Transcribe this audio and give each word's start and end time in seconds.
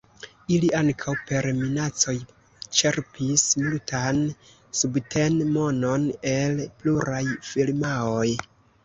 Ili 0.53 0.67
ankaŭ 0.77 1.11
per 1.31 1.47
minacoj 1.57 2.15
ĉerpis 2.79 3.43
multan 3.65 4.21
subten-monon 4.79 6.09
el 6.33 6.65
pluraj 6.81 7.21
firmaoj. 7.51 8.27